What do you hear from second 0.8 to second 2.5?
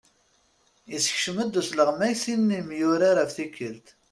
Issekcem-d usleɣmay sin